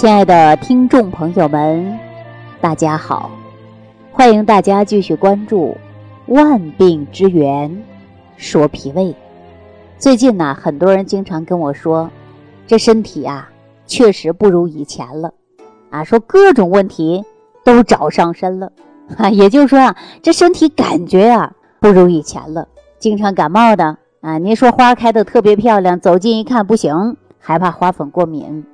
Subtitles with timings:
[0.00, 2.00] 亲爱的听众朋友们，
[2.58, 3.30] 大家好！
[4.10, 5.76] 欢迎大家继续关注
[6.34, 7.70] 《万病之源》，
[8.38, 9.14] 说脾胃。
[9.98, 12.08] 最近呢，很多人经常跟我说，
[12.66, 13.50] 这身体啊，
[13.84, 15.34] 确实不如以前了，
[15.90, 17.22] 啊，说各种问题
[17.62, 18.72] 都找上身了，
[19.18, 22.66] 啊， 也就是说啊，这身体感觉啊不如以前了，
[22.98, 24.38] 经常感冒的啊。
[24.38, 28.64] 您说花开的特别漂亮，走近一看不行，还怕花粉过敏。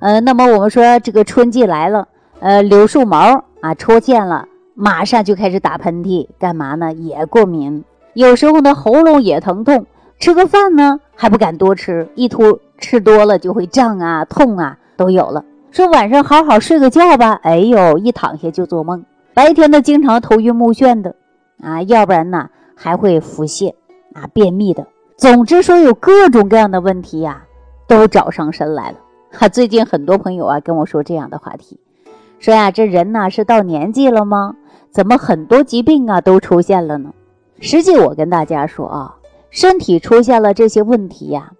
[0.00, 2.08] 呃，那么我们说这个春季来了，
[2.40, 6.92] 呃，柳树毛啊出现了，马上就开始打喷嚏，干嘛呢？
[6.92, 7.82] 也过敏。
[8.12, 9.86] 有时候呢，喉咙也疼痛，
[10.18, 15.44] 吃个饭呢还不敢多吃，一吐吃多了就会胀啊、痛啊都有了。
[15.70, 19.04] 说晚上好好睡个觉吧，哎呦，一躺下就做梦。
[19.32, 21.16] 白天呢，经常头晕目眩的，
[21.60, 23.74] 啊，要不然呢还会腹泻
[24.12, 24.86] 啊、便秘的。
[25.16, 27.42] 总之说有各种各样的问题呀，
[27.88, 28.98] 都找上身来了。
[29.34, 31.78] 哈， 最近很多朋友啊跟我说这样的话题，
[32.38, 34.56] 说呀，这人呢是到年纪了吗？
[34.90, 37.12] 怎么很多疾病啊都出现了呢？
[37.60, 39.16] 实际我跟大家说啊，
[39.50, 41.52] 身体出现了这些问题呀，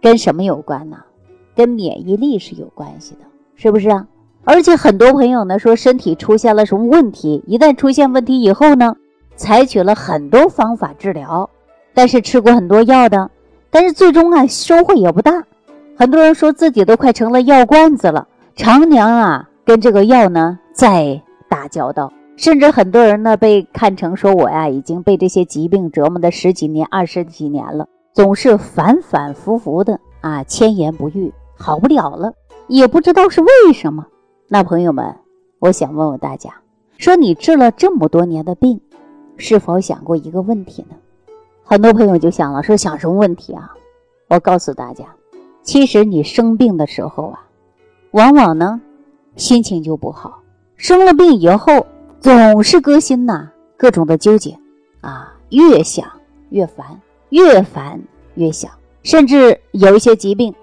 [0.00, 0.96] 跟什么有关呢？
[1.54, 3.20] 跟免疫力是有关系的，
[3.56, 4.06] 是不是啊？
[4.44, 8.96] 而且很多朋友呢说身体出现了什么问题，一旦出现问题以后呢，
[9.36, 11.50] 采取了很多方法治疗，
[11.92, 13.30] 但是吃过很多药的，
[13.70, 15.44] 但是最终啊收获也不大。
[15.98, 32.32] 很多人说自己都快成了药罐子了，常年啊跟这个药呢在打交道，甚至很多人呢被看成说我呀已经被这些疾病折磨的十几年、二十几年了，总是反反复复的啊千言不愈，好不了了，
[32.68, 34.06] 也不知道是为什么。
[34.46, 35.16] 那朋友们，
[35.58, 36.54] 我想问问大家，
[36.96, 38.80] 说你治了这么多年的病，
[39.36, 40.94] 是否想过一个问题呢？
[41.64, 43.74] 很多朋友就想了，说想什么问题啊？
[44.28, 45.04] 我告诉大家。
[45.68, 47.44] 其实你生病的时候啊，
[48.12, 48.80] 往往呢
[49.36, 50.40] 心情就不好。
[50.78, 51.86] 生了病以后，
[52.20, 54.58] 总是搁心呐，各种的纠结
[55.02, 56.10] 啊，越想
[56.48, 58.00] 越烦，越烦
[58.36, 58.70] 越想，
[59.02, 60.54] 甚至有一些疾病，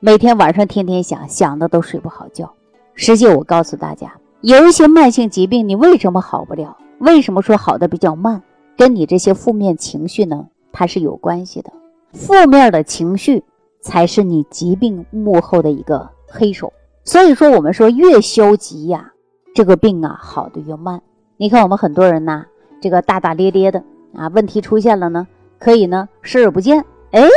[0.00, 2.50] 每天晚上天天想，想的都睡不好觉。
[2.94, 6.74] 实际我告诉大家，有一些慢性疾病，你为什么好不了？
[7.00, 8.42] 为什么说好的比较慢？
[8.78, 11.70] 跟你这些负面情绪呢，它是有关系的。
[12.14, 13.44] 负面的情绪。
[13.84, 16.72] 才是你疾病幕后的一个黑手，
[17.04, 19.12] 所以说我们说越消极呀，
[19.54, 21.02] 这个病啊好的越慢。
[21.36, 22.46] 你看我们很多人呐，
[22.80, 23.84] 这个大大咧咧的
[24.14, 25.26] 啊，问题出现了呢，
[25.58, 27.28] 可以呢视而不见，哎，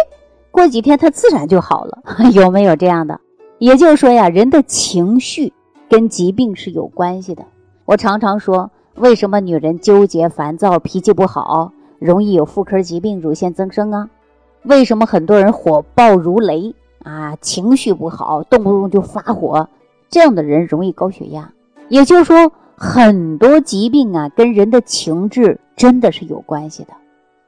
[0.50, 2.02] 过几天他自然就好了，
[2.34, 3.20] 有没有这样的？
[3.60, 5.52] 也就是说呀，人的情绪
[5.90, 7.44] 跟疾病是有关系的。
[7.84, 14.10] 我常常说，为什么女人纠结、烦躁、脾气不好，容易有妇科疾病、乳腺增生啊？
[14.68, 17.36] 为什么很多人火爆如雷啊？
[17.42, 19.68] 情绪不好，动不动就发火，
[20.10, 21.52] 这样的人容易高血压。
[21.90, 26.90] 也就是说，很多疾病啊，跟人的情志真的是有关系的。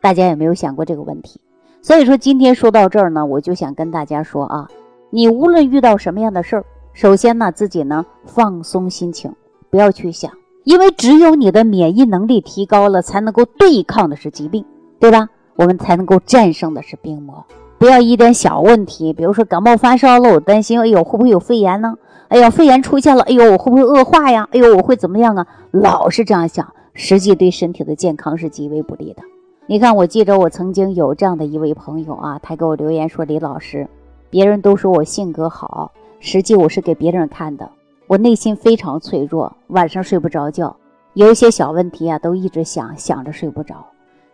[0.02, 1.41] 大家有没有想过这个问题？
[1.81, 4.69] 所以说，今天说到这儿呢，我就想跟大家说啊，
[5.09, 9.34] 你无论遇到什么样的事儿，首先呢，自己呢放松心情，
[9.69, 10.31] 不要去想，
[10.63, 14.63] 因为只有你的免疫能力提高了，才能够对抗的是疾病，
[15.00, 15.30] 对吧？
[15.59, 17.45] 我们才能够战胜的是病魔，
[17.77, 21.97] 不要一点小问题，比如说感冒发烧了，我担心，哎呦，会不会有肺炎呢？
[22.29, 24.47] 哎呀，肺炎出现了，哎呦，我会不会恶化呀？
[24.53, 25.45] 哎呦，我会怎么样啊？
[25.71, 29.21] 老是这样想，实际对身体的健康是极为不利的。
[29.65, 33.85] 你看，我记得我曾经有这样的一位朋友啊，他给我留言说：“李老师，
[34.29, 35.91] 别人都说我性格好，
[36.21, 37.69] 实际我是给别人看的，
[38.07, 40.73] 我内心非常脆弱，晚上睡不着觉，
[41.15, 43.75] 有一些小问题啊，都一直想想着睡不着。”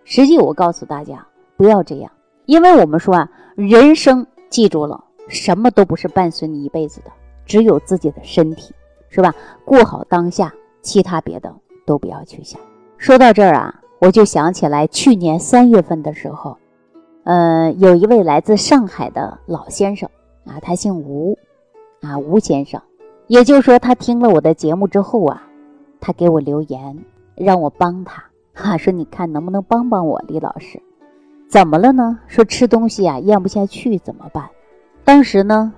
[0.06, 1.28] 实际我告诉大家，
[1.58, 2.12] 不要这样，
[2.46, 7.12] 因为我们说啊，人生记住了，什么都不是伴随你一辈子的，
[7.44, 8.74] 只有自己的身体，
[9.10, 9.34] 是吧？
[9.66, 11.54] 过好当下，其他别的
[11.88, 12.62] 都不要去想。
[12.98, 16.56] 说到这儿啊，我就想起来去年三月份的时候，
[17.24, 20.08] 呃，有一位来自上海的老先生
[20.46, 21.36] 啊，他姓吴，
[22.02, 22.80] 啊，吴先生，
[23.26, 25.42] 也就是说，他听了我的节目之后啊，
[26.00, 26.96] 他给我留言，
[27.34, 28.24] 让我帮他。
[28.56, 30.82] 哈，说你看能不能帮帮我，李老师，
[31.50, 32.18] 怎么了呢？
[32.26, 34.50] 说吃东西啊咽不下去怎么办？
[35.04, 35.74] 当时呢，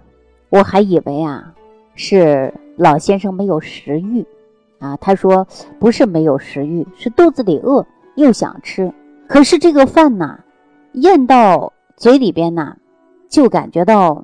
[0.50, 1.51] 我还以为啊
[1.95, 4.24] 是老先生没有食欲，
[4.77, 5.45] 啊，他说
[5.79, 7.83] 不是没有食欲，是肚子里饿
[8.15, 8.94] 又想吃，
[9.27, 10.39] 可是这个饭呐
[10.94, 12.77] 咽到嘴里边呐
[13.27, 14.24] 就感觉到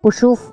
[0.00, 0.52] 不舒服，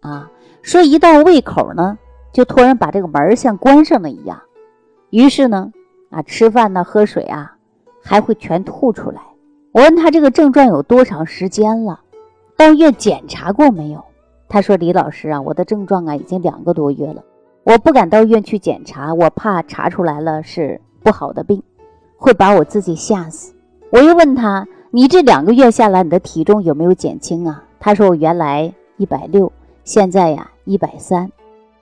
[0.00, 0.30] 啊，
[0.62, 1.98] 说一到胃口呢
[2.32, 4.40] 就突然把这个门像关上了一样，
[5.10, 5.72] 于是呢。
[6.10, 7.56] 啊，吃饭呢，喝水啊，
[8.02, 9.20] 还会全吐出来。
[9.72, 12.00] 我问他这个症状有多长时间了，
[12.56, 14.02] 到医院检查过没有？
[14.48, 17.22] 他他说：“李老师啊，我的症状啊已经两个多月了，
[17.62, 21.62] 我不敢到医院去检查，我怕查出来了是不好的病，
[22.16, 23.52] 会把我自己吓死。”
[23.92, 29.52] 我又问他：“你这两个月下来，你的体重有没有减轻啊？”他说：“我原来一百六，
[29.84, 31.30] 现在呀一百三。”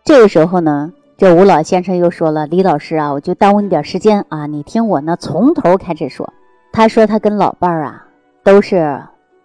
[0.03, 6.33] 这个时候呢，这吴老先生又说了：“李老师啊，我就耽误你点时间啊，你听我呢从头开始说。”
[6.73, 8.05] 他说他跟老伴儿啊
[8.43, 9.01] 都是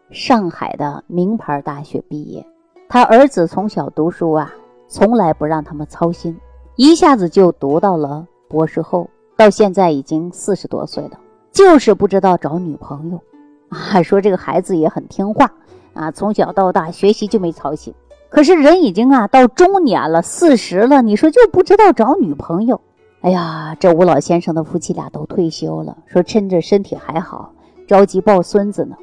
[0.09, 2.43] 上海的名牌大学毕业，
[2.87, 4.51] 他儿子从小读书啊，
[4.87, 6.35] 从来不让他们操心，
[6.75, 9.07] 一下子就读到了博士后，
[9.37, 11.19] 到现在已经四十多岁了，
[11.51, 13.21] 就是不知道找女朋友
[13.69, 14.01] 啊。
[14.01, 15.51] 说这个孩子也很听话
[15.93, 17.93] 啊，从小到大学习就没操心。
[18.29, 22.79] 可是人已经啊到中年了，四十了，你说就不知道找女朋友？
[23.21, 27.51] 哎呀，这吴老先生的夫妻俩都退休了，说趁着身体还好，
[27.87, 28.95] 着急抱孙子呢。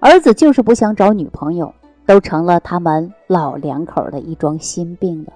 [0.00, 1.74] 儿子就是不想找女朋友，
[2.06, 5.32] 都成了他们老两口的一桩心病了。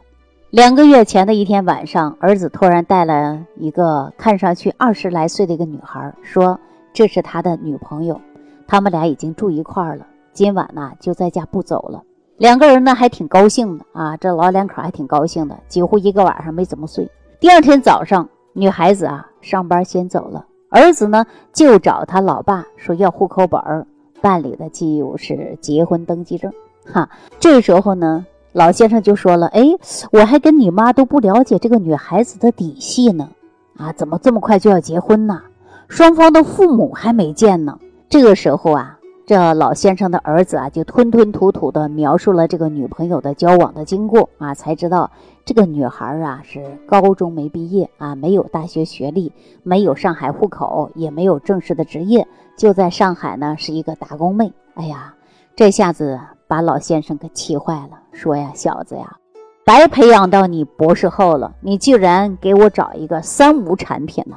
[0.50, 6.58] 两个月前的一天晚上，儿子突然带了一个看上去二十来岁的一个女孩，说
[6.92, 8.20] 这是他的女朋友，
[8.68, 12.02] 他们俩已经住一块儿了，今晚呢就在家不走了。
[12.38, 17.08] 两个人呢还挺高兴的啊，这老两口还挺高兴的，几乎一个晚上没怎么睡。
[17.38, 23.86] 第二天早上，女孩子啊上班先走了，儿子呢就找他老爸说要户口本儿，
[24.20, 26.52] 办理的就是结婚登记证。
[26.84, 27.08] 哈，
[27.38, 29.62] 这时候呢，老先生就说了：“哎，
[30.10, 33.28] 我还跟你妈都不了解这个女孩子的底细呢，
[33.76, 35.40] 啊，怎么这么快就要结婚呢？
[35.86, 37.78] 双方的父母还没见呢。”
[38.10, 38.98] 这个时候啊。
[39.32, 45.10] 这老先生的儿子啊，就吞吞吐吐地描述了这个女朋友的交往的经过啊，才知道
[45.46, 49.32] 这个女孩啊是高中没毕业啊，没有大学学历，
[49.62, 54.52] 没有上海户口，也没有正式的职业，就在上海呢是一个打工妹。
[54.74, 55.14] 哎呀，
[55.56, 59.16] 这下子把老先生给气坏了，说呀，小子呀，
[59.64, 64.36] 白培养到你博士后了，你竟然给我找一个三无产品呢？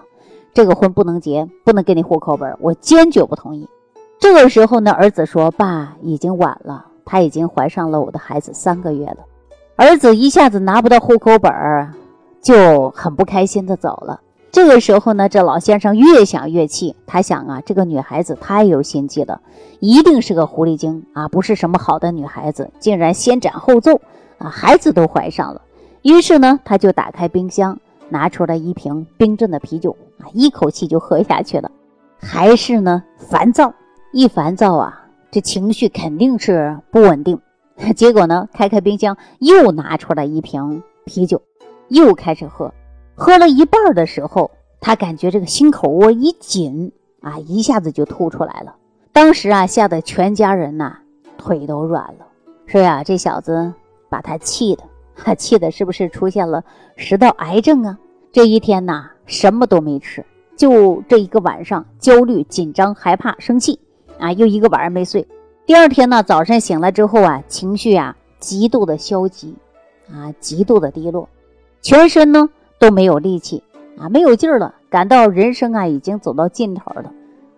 [0.53, 3.67] 这个婚不能结，不能给你户口本，我坚决不同意。
[4.19, 9.17] 这个时候呢，儿子说：“爸，已经晚了，她已经怀上了我的孩子三个月了。”
[9.77, 11.91] 儿子一下子拿不到户口本儿，
[12.41, 14.21] 就很不开心的走了。
[14.51, 19.41] 这个时候呢，这老先生越想越气，他想啊，这个女孩子太有心计了，
[19.81, 23.99] 一定是个狐狸精啊，不是什么好的女孩子，竟然先斩后奏
[24.37, 25.61] 啊，孩子都怀上了。
[26.03, 27.77] 于是呢，他就打开冰箱，
[28.07, 31.69] 拿出了一瓶冰镇的啤酒啊，一口气就喝下去了，
[32.17, 33.73] 还是呢，烦躁。
[34.17, 37.37] 一烦躁啊，这情绪肯定是不稳定。
[37.97, 41.41] 结果呢，开开冰箱，又拿出来一瓶啤酒，
[41.89, 42.73] 又开始喝。
[43.13, 48.73] 喝了一半的时候，他感觉这个心口窝一紧啊，一下子就吐出来了。
[49.11, 50.97] 当时啊，吓得全家人呐
[51.37, 52.25] 腿都软了。
[52.67, 53.73] 说呀，这小子
[54.07, 54.83] 把他气的，
[55.17, 56.63] 他气的是不是出现了
[56.95, 57.99] 食道癌症啊？
[58.31, 60.25] 这一天呐，什么都没吃，
[60.55, 63.77] 就这一个晚上，焦虑、紧张、害怕、生气。
[64.19, 65.27] 啊，又一个晚上没睡。
[65.65, 69.55] 第二天呢，早晨醒来之后啊，情绪啊极度的消极，
[70.11, 71.27] 啊极度的低落，
[71.81, 73.63] 全身呢都没有力气
[73.97, 77.11] 啊，没有劲儿了，感到人生啊已经走到尽头了。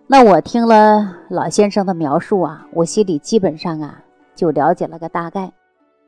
[0.06, 4.02] 那我听了老先生的描述啊，我心里基本上啊
[4.34, 5.52] 就了解了个大概。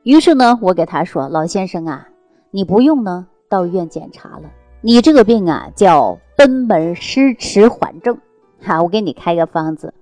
[0.01, 2.07] 于是呢，我给他说：“老先生啊，
[2.49, 4.49] 你不用呢到医院检查了，
[4.81, 8.17] 你这个病啊叫贲门失迟缓症。
[8.59, 9.93] 哈，我给你开个方子。”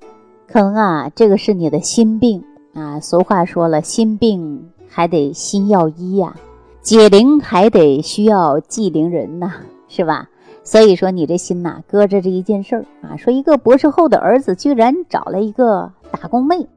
[0.51, 2.99] 可能啊，这个是你的心病啊。
[2.99, 6.35] 俗话说了，心病还得心药医呀，
[6.81, 9.51] 解铃还得需要系铃人呐，
[9.87, 10.27] 是吧？
[10.63, 16.67] 所以说你这心呐，搁着这一件事儿啊，说一个博士后的儿子居然找了一个打工妹，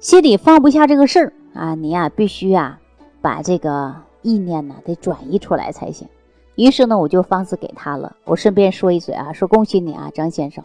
[0.00, 1.76] 心里放不下这个事儿啊。
[1.76, 2.80] 你呀，必须啊，
[3.20, 6.08] 把这个意念呢得转移出来才行。
[6.56, 8.16] 于是呢，我就方子给他了。
[8.24, 10.64] 我顺便说一嘴啊，说恭喜你啊，张先生。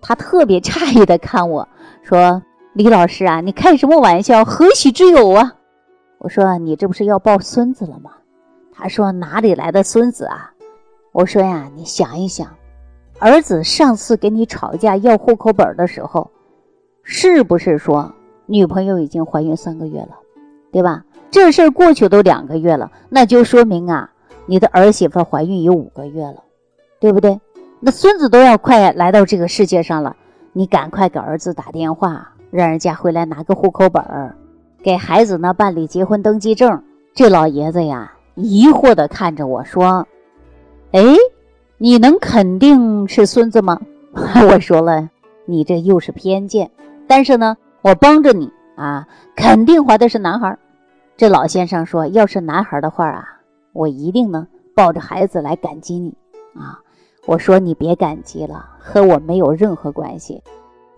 [0.00, 1.68] 他特别诧异的看我
[2.02, 2.42] 说
[2.72, 4.44] ：“李老师啊，你开什么玩笑？
[4.44, 5.54] 何许之有啊？”
[6.18, 8.10] 我说：“你这不是要抱孙子了吗？”
[8.72, 10.52] 他说：“哪里来的孙子啊？”
[11.12, 12.48] 我说：“呀，你想一想，
[13.18, 16.30] 儿子上次跟你吵架要户口本的时候，
[17.02, 18.12] 是不是说
[18.46, 20.18] 女朋友已经怀孕三个月了，
[20.72, 21.04] 对吧？
[21.30, 24.10] 这事儿过去都两个月了，那就说明啊，
[24.46, 26.42] 你的儿媳妇怀孕有五个月了，
[27.00, 27.40] 对不对？”
[27.82, 30.14] 那孙子都要快来到这个世界上了，
[30.52, 34.36] 你赶快给儿子打电话，让人家回来拿个户口本儿，
[34.82, 36.82] 给孩子呢办理结婚登记证。
[37.14, 40.06] 这老爷子呀，疑惑地看着我说
[40.92, 41.02] ：“哎，
[41.78, 43.80] 你能肯定是孙子吗？”
[44.50, 45.08] 我说了，
[45.46, 46.70] 你这又是偏见。
[47.06, 50.58] 但是呢，我帮着你啊，肯定怀的是男孩。
[51.16, 53.24] 这老先生说，要是男孩的话啊，
[53.72, 56.14] 我一定呢抱着孩子来感激你
[56.54, 56.78] 啊。
[57.30, 60.42] 我说你别感激了，和我没有任何关系。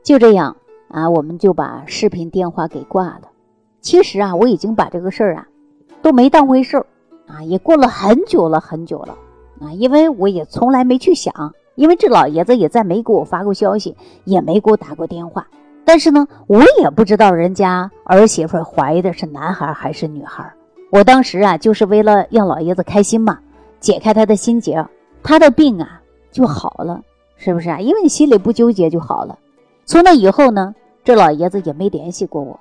[0.02, 0.56] 就这样
[0.88, 3.28] 啊，我们就把视频电话给挂了。
[3.82, 5.46] 其实啊，我已经把这个事儿啊
[6.00, 6.86] 都没当回事儿
[7.26, 9.14] 啊，也过了很久了很久了
[9.60, 15.46] 啊，因为我也从来没去想，因为这老爷子也再没给我发过消息，也没给我打过电话。
[15.84, 20.50] 但是呢，我也不知道人家儿媳妇怀的是男孩还是女孩。
[20.92, 23.38] 我当时啊，就是为了让老爷子开心嘛，
[23.80, 24.82] 解开他的心结，
[25.22, 25.98] 他的病啊。
[26.32, 27.02] 就好了，
[27.36, 27.78] 是不是啊？
[27.78, 29.38] 因为你心里不纠结就好了。
[29.84, 30.74] 从那以后呢，
[31.04, 32.58] 这老爷子也没联系过我，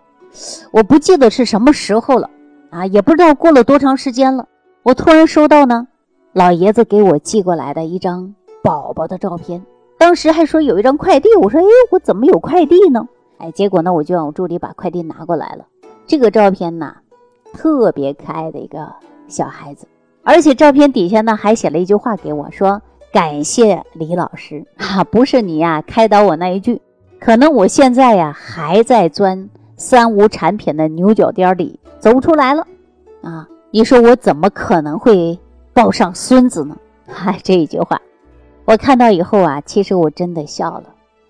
[0.71, 2.29] 我不记得是什么时候了
[2.69, 4.47] 啊，也不知道过了多长时间了。
[4.83, 5.87] 我突然收到呢，
[6.33, 9.63] 老爷子给我寄过来的一张宝宝的照片，
[9.97, 13.07] 当时还说有一张快递，我说哎，我怎么有快递呢？
[13.37, 15.65] 哎，结果呢，我就让我助理把快递拿过来了。
[16.05, 16.95] 这个照片呢，
[17.53, 18.91] 特别可爱的一个
[19.27, 19.87] 小孩子，
[20.23, 22.81] 而且照片底下呢还写了一句话给我说。
[23.12, 26.82] 感谢李老师啊，不是你呀开导我那一句，
[27.20, 32.65] 可能我现在呀还在钻三无产品的牛角尖里走不出来了
[33.22, 33.48] 啊！
[33.70, 35.38] 你说我怎么可能会
[35.74, 36.77] 抱上孙子呢？
[37.06, 38.01] 嗨，这一句话
[38.63, 40.84] 我看到以后啊，其实我真的笑了。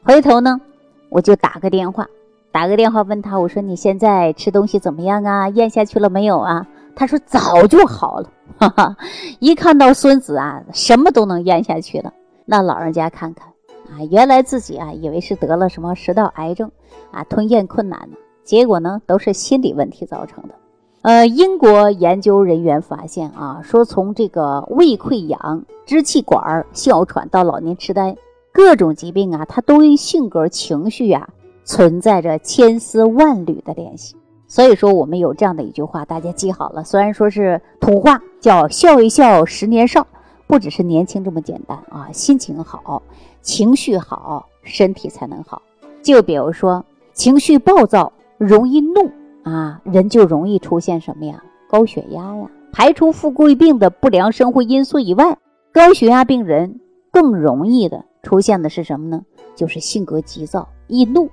[0.03, 0.61] 回头呢，
[1.09, 2.07] 我就打个电话，
[2.51, 5.49] 打个电话问他，我说你现在吃东西怎么样啊？
[5.49, 6.67] 咽下去了没有啊？
[6.95, 8.29] 他说早就好了。
[8.57, 8.95] 哈哈，
[9.39, 12.13] 一看到孙子啊，什么都能咽下去了。
[12.45, 13.47] 那老人家看看
[13.89, 16.69] 啊，原来自己啊以为是得了什么食道癌症
[17.11, 20.55] 啊，吞咽困难呢，结果呢都是心理问题造成的。
[21.01, 28.15] 呃，英国研究人员发现啊，说从这个胃溃疡、支气管哮喘到老年痴呆，
[28.51, 31.27] 各种疾病啊，它都与性格、情绪啊
[31.63, 34.15] 存在着千丝万缕的联系。
[34.51, 36.83] 所以说，我们有这样的一句话，大家记好了。
[36.83, 40.05] 虽然说是土话，叫“笑一笑，十年少”，
[40.45, 43.01] 不只是年轻这么简单啊，心情好，
[43.41, 45.61] 情绪好，身体才能好。
[46.03, 49.09] 就比如说，情绪暴躁，容易怒
[49.43, 51.41] 啊，人就容易出现什么呀？
[51.69, 52.45] 高血压呀。
[52.73, 55.37] 排除富贵病的不良生活因素以外，
[55.71, 59.21] 高血压病人更容易的出现的是什么呢？
[59.55, 61.29] 就是性格急躁，易怒，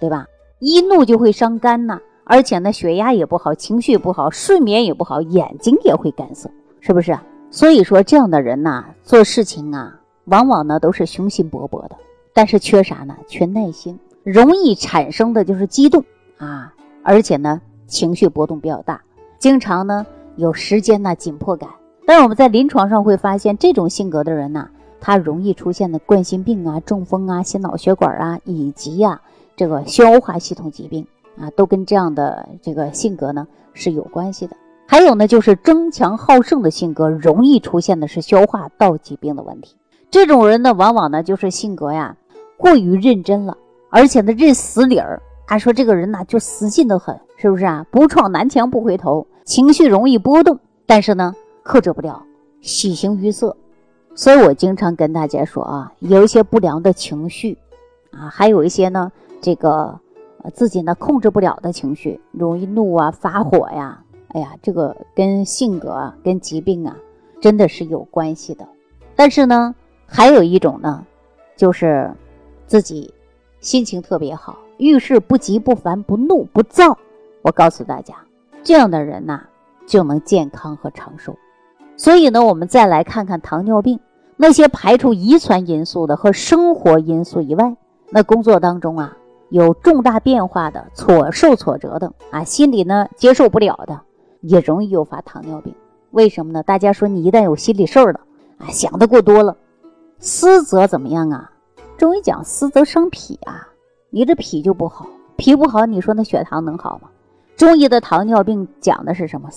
[0.00, 0.26] 对吧？
[0.60, 2.00] 易怒就会伤肝呐。
[2.24, 6.50] 而且呢，血压也不好，情绪不好，睡眠也不好，眼睛也会干涩，
[6.80, 7.18] 是不是？
[7.50, 11.96] 所以说，这样的人呐，做事情啊，往往呢都是雄心勃勃的，
[12.32, 13.14] 但是缺啥呢？
[13.28, 16.02] 缺耐心，容易产生的就是激动
[16.38, 19.00] 啊，而且呢，情绪波动比较大，
[19.38, 20.04] 经常呢
[20.36, 21.68] 有时间呢紧迫感。
[22.06, 24.68] 但是我们在临床上会发现，这种性格的人呢，
[25.00, 29.20] 他容易出现的冠心病啊、中风啊、心脑血管啊，以及呀
[29.56, 31.06] 这个消化系统疾病。
[31.38, 34.56] 啊，都跟这样的这个性格呢是有关系的。
[34.86, 39.74] 还有呢，就是争强好胜的性格，容易出现的是消化道疾病的问题。
[40.10, 42.16] 这种人呢，往往呢就是性格呀
[42.56, 43.56] 过于认真了，
[43.90, 45.20] 而且呢认死理儿。
[45.46, 47.84] 他说这个人呢就死劲的很，是不是啊？
[47.90, 52.22] 不撞南墙不回头，情绪容易波动，但是呢克制不了，
[52.60, 53.56] 喜形于色。
[54.14, 57.58] 所以我经常跟大家说啊，有一些不良的情绪
[58.12, 59.10] 啊，还有一些呢
[59.40, 59.98] 这个。
[60.52, 66.96] 自己呢控制不了的情绪，容易怒啊、发火呀，哎呀，这个跟性格、啊跟疾病啊，
[67.40, 68.66] 真的是有关系的。
[69.16, 69.74] 但是呢，
[70.06, 71.04] 还有一种呢，
[71.56, 72.12] 就是
[72.66, 73.12] 自己
[73.60, 76.98] 心情特别好，遇事不急不烦不怒不躁。
[77.42, 78.14] 我告诉大家，
[78.62, 79.42] 这样的人呐，
[79.86, 81.34] 就能健康和长寿。
[81.96, 84.00] 所以呢，我们再来看看糖尿病，
[84.36, 87.76] 那些排除遗传因素的和生活因素以外，
[88.10, 89.16] 那工作当中啊。
[89.50, 94.00] 有重大变化的、挫受挫折的啊，心里呢接受不了的，
[94.40, 95.74] 也容易诱发糖尿病。
[96.10, 96.62] 为什么呢？
[96.62, 98.20] 大家说你一旦有心理事儿了
[98.58, 99.56] 啊，想的过多了，
[100.18, 101.50] 思则怎么样啊？
[101.96, 103.68] 中医讲思则伤脾啊，
[104.10, 107.08] 你这脾就不好，脾不好，你说那血糖能好吗？
[107.56, 109.48] 中医的糖尿病讲的是什么？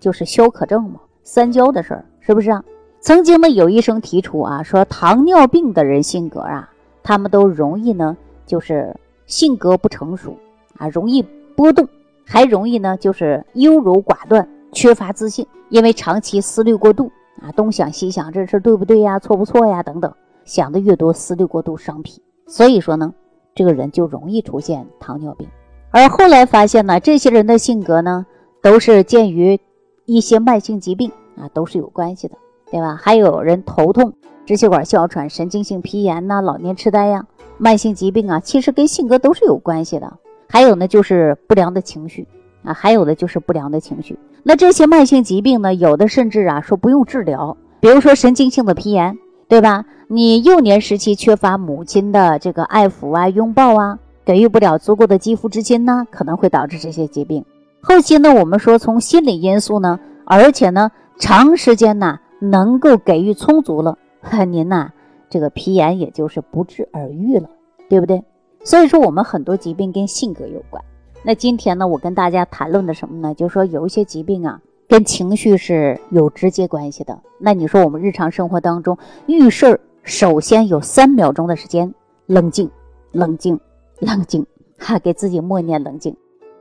[0.00, 2.64] 就是消渴症嘛，三焦的事儿，是不是啊？
[3.00, 6.70] 曾经呢有医生提出啊，说糖尿病的人性格啊，
[7.02, 8.96] 他们都容易呢，就是。
[9.26, 10.36] 性格不成熟
[10.76, 11.22] 啊，容易
[11.56, 11.88] 波动，
[12.24, 15.46] 还容易呢，就是优柔寡断，缺乏自信。
[15.70, 19.18] 因为长期思虑过度啊，东想西想，这事对不对呀？
[19.18, 19.82] 错不错呀？
[19.82, 20.12] 等等，
[20.44, 22.22] 想的越多，思虑过度伤脾。
[22.46, 23.12] 所以说呢，
[23.54, 25.48] 这个人就容易出现糖尿病。
[25.90, 28.26] 而后来发现呢，这些人的性格呢，
[28.62, 29.58] 都是鉴于
[30.04, 32.36] 一些慢性疾病啊，都是有关系的，
[32.70, 32.94] 对吧？
[33.00, 34.12] 还有人头痛、
[34.44, 37.26] 支气管哮喘、神经性皮炎呐、老年痴呆呀。
[37.58, 40.12] 慢性疾病啊，其实跟性格都是有关系的。
[40.48, 42.26] 还有呢，就是不良的情绪
[42.62, 44.18] 啊，还有的就是不良的情绪。
[44.42, 49.18] 那这些慢性疾病呢，有的甚至啊说不用治疗，比如说神经性的皮炎，
[49.48, 49.84] 对吧？
[50.06, 57.44] 你幼年时期缺乏母亲的这个爱抚啊、拥抱啊，给予不了足够的肌肤之亲呢，可能会导致这些疾病。
[57.80, 63.98] 后期呢，我们说从心理因素呢，而且呢，长时间呢能够给予充足了，
[64.46, 64.92] 您呐，
[65.34, 67.50] 这个皮炎也就是不治而愈了，
[67.88, 68.22] 对不对？
[68.62, 70.80] 所以说，我们很多疾病跟性格有关。
[71.24, 73.34] 那今天呢，我跟大家谈论的什么呢？
[73.34, 77.18] 就是说有一些疾病啊，跟情绪是有直接关系的。
[77.40, 81.92] 那你说我们日常生活当中遇事儿，首先有三秒钟的时间
[82.26, 82.70] 冷静，
[83.10, 83.58] 冷静，
[83.98, 84.46] 冷静，
[84.78, 86.16] 哈，给自己默念冷静。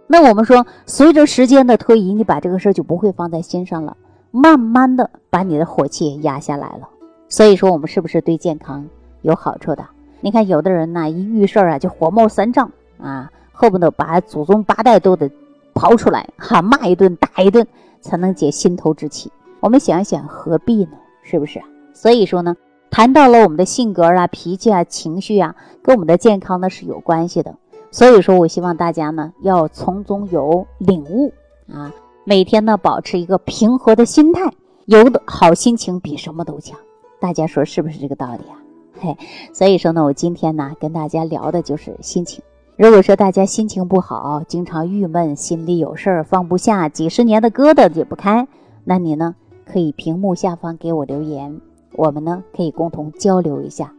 [0.07, 3.95] 那我们说，随着时间的推移，你把这个事儿就不会放在心上了，
[4.31, 6.89] 慢慢的把你的火气也压下来了。
[7.33, 8.87] 所以说，我们是不是对健康
[9.23, 9.83] 有好处的？
[10.21, 15.27] 你看，有的人呢，一遇事儿啊，就火冒三丈啊，恨不得把祖宗八代都得
[15.73, 17.65] 刨出来，哈，骂一顿，打一顿，
[18.01, 19.31] 才能解心头之气。
[19.61, 20.91] 我们想想，何必呢？
[21.23, 21.59] 是不是？
[21.91, 22.55] 所以说呢，
[22.91, 27.55] 谈到了我们的性格啊、脾气啊、情绪啊，跟我们的健康呢是有关系的。
[27.89, 31.33] 所以说我希望大家呢要从中有领悟
[31.73, 31.91] 啊，
[32.25, 34.53] 每天呢保持一个平和的心态，
[34.85, 36.77] 有的好心情比什么都强。
[37.23, 38.59] 大家说是不是这个道理啊？
[38.99, 39.17] 嘿，
[39.53, 42.43] 所以说呢，我今天呢跟大家聊的就是心情。
[42.75, 48.45] 如果说大家心情不好，经常郁闷，心里有事儿放不下，几十年的疙瘩解不开，
[48.83, 51.61] 那你呢可以屏幕下方给我留言，
[51.93, 53.93] 我们呢可以共同交流一下，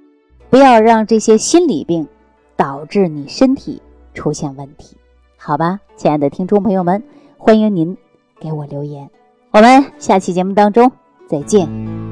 [0.51, 2.07] 不要让这些心理病。
[2.57, 3.83] 导致你身体
[4.15, 4.97] 出现问题，
[5.37, 7.03] 好吧，亲爱的听众朋友们，
[7.37, 7.97] 欢迎您
[8.39, 9.11] 给我留言，
[9.51, 10.93] 我们下期节目当中
[11.29, 11.94] 再见。